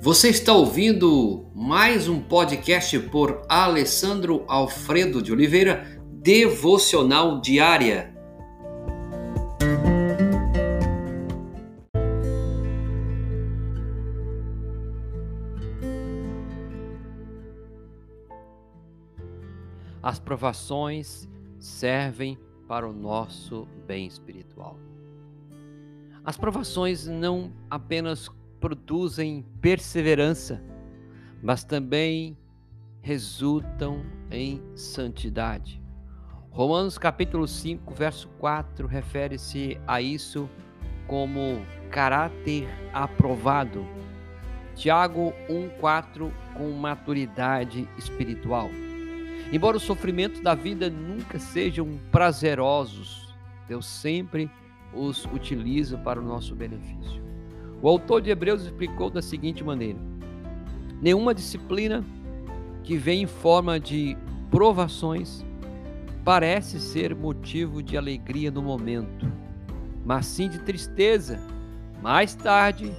[0.00, 8.14] Você está ouvindo mais um podcast por Alessandro Alfredo de Oliveira, Devocional Diária.
[20.00, 21.28] As provações
[21.58, 22.38] servem
[22.68, 24.78] para o nosso bem espiritual.
[26.24, 28.28] As provações não apenas
[28.60, 30.62] produzem perseverança,
[31.42, 32.36] mas também
[33.00, 35.80] resultam em santidade.
[36.50, 40.48] Romanos capítulo 5, verso 4 refere-se a isso
[41.06, 43.86] como caráter aprovado.
[44.74, 48.70] Tiago 1:4 com maturidade espiritual.
[49.52, 53.34] Embora os sofrimentos da vida nunca sejam prazerosos,
[53.66, 54.50] Deus sempre
[54.92, 57.27] os utiliza para o nosso benefício.
[57.80, 59.98] O autor de Hebreus explicou da seguinte maneira:
[61.00, 62.04] Nenhuma disciplina
[62.82, 64.16] que vem em forma de
[64.50, 65.44] provações
[66.24, 69.30] parece ser motivo de alegria no momento,
[70.04, 71.38] mas sim de tristeza.
[72.02, 72.92] Mais tarde,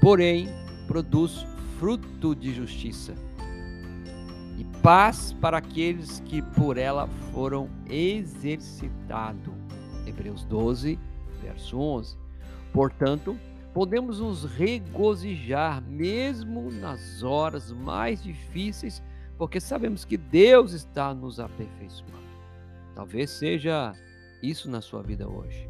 [0.00, 0.48] porém,
[0.86, 1.44] produz
[1.78, 3.14] fruto de justiça
[4.58, 9.52] e paz para aqueles que por ela foram exercitados.
[10.06, 10.98] Hebreus 12,
[11.42, 12.16] verso 11.
[12.72, 13.36] Portanto,
[13.76, 19.02] podemos nos regozijar mesmo nas horas mais difíceis,
[19.36, 22.16] porque sabemos que Deus está nos aperfeiçoando.
[22.94, 23.92] Talvez seja
[24.42, 25.68] isso na sua vida hoje.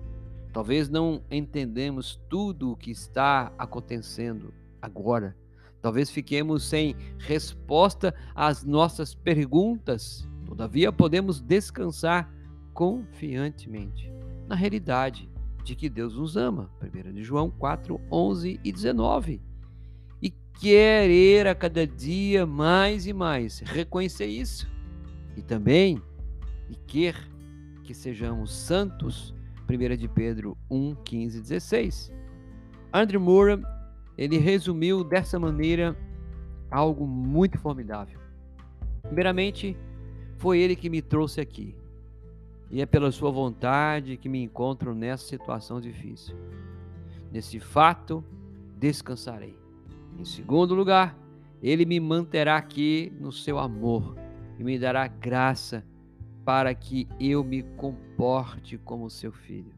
[0.53, 5.37] Talvez não entendemos tudo o que está acontecendo agora.
[5.83, 10.29] Talvez fiquemos sem resposta às nossas perguntas.
[10.45, 12.33] Todavia, podemos descansar
[12.73, 14.09] confiantemente
[14.47, 15.29] na realidade
[15.67, 16.71] de que Deus nos ama.
[16.81, 19.43] 1 de João 4, 11 e 19.
[20.23, 24.71] E querer a cada dia mais e mais reconhecer isso.
[25.37, 26.01] E também
[26.71, 27.17] e quer
[27.83, 29.35] que sejamos santos.
[29.69, 32.13] 1 de Pedro 1, 15 e 16.
[32.93, 33.61] Andrew Moore,
[34.17, 35.97] ele resumiu dessa maneira
[36.71, 38.21] algo muito formidável.
[39.03, 39.77] Primeiramente,
[40.39, 41.75] foi ele que me trouxe aqui
[42.71, 46.37] e é pela sua vontade que me encontro nessa situação difícil.
[47.31, 48.25] Nesse fato,
[48.77, 49.59] descansarei.
[50.19, 51.17] Em segundo lugar,
[51.63, 54.17] ele me manterá aqui no seu amor
[54.59, 55.85] e me dará graça
[56.45, 59.75] para que eu me comporte como seu filho.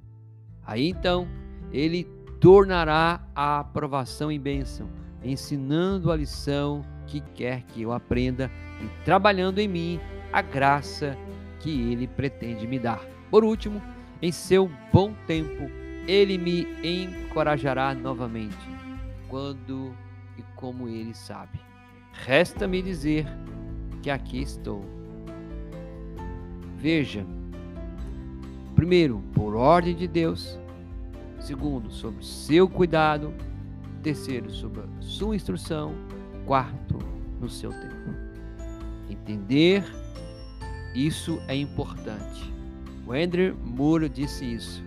[0.65, 1.27] Aí então,
[1.73, 2.05] ele
[2.41, 4.89] tornará a aprovação em bênção,
[5.25, 8.51] ensinando a lição que quer que eu aprenda
[8.83, 10.01] e trabalhando em mim
[10.33, 11.17] a graça
[11.61, 13.01] que ele pretende me dar.
[13.31, 13.83] Por último,
[14.21, 15.71] em seu bom tempo,
[16.07, 18.57] ele me encorajará novamente,
[19.29, 19.95] quando
[20.37, 21.61] e como ele sabe.
[22.13, 23.27] Resta-me dizer
[24.03, 24.85] que aqui estou.
[26.77, 27.27] Veja,
[28.75, 30.59] primeiro, por ordem de Deus,
[31.39, 33.35] segundo, sob seu cuidado,
[34.03, 35.95] terceiro, sob sua instrução,
[36.47, 36.99] quarto,
[37.41, 38.15] no seu tempo.
[39.11, 39.85] Entender
[40.95, 42.53] isso é importante.
[43.07, 44.83] O Andrew Moore disse isso.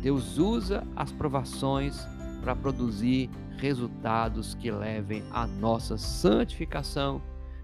[0.00, 2.06] Deus usa as provações
[2.40, 7.20] para produzir resultados que levem à nossa santificação,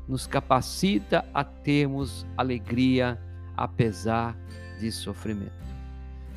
[0.09, 3.19] nos capacita a termos alegria
[3.57, 4.37] apesar
[4.79, 5.53] de sofrimento.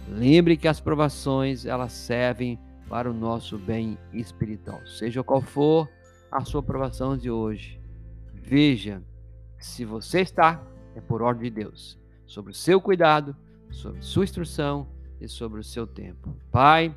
[0.08, 2.58] Lembre que as provações elas servem
[2.88, 4.80] para o nosso bem espiritual.
[4.86, 5.90] Seja qual for
[6.32, 7.82] a sua provação de hoje,
[8.34, 9.02] veja
[9.60, 10.62] se você está
[10.98, 13.36] é por ordem de Deus, sobre o seu cuidado,
[13.70, 14.88] sobre sua instrução
[15.22, 16.36] e sobre o seu tempo.
[16.52, 16.96] Pai,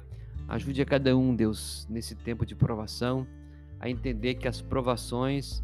[0.48, 3.26] ajude a cada um, Deus, nesse tempo de provação,
[3.78, 5.62] a entender que as provações,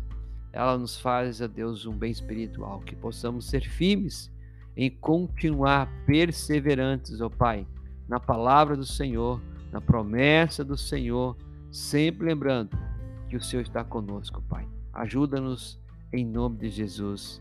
[0.52, 4.30] ela nos faz a Deus um bem espiritual, que possamos ser firmes
[4.76, 7.66] em continuar perseverantes, ó Pai,
[8.06, 9.40] na palavra do Senhor,
[9.72, 11.34] na promessa do Senhor,
[11.70, 12.76] sempre lembrando
[13.30, 14.68] que o Senhor está conosco, Pai.
[14.92, 15.80] Ajuda-nos
[16.12, 17.40] em nome de Jesus.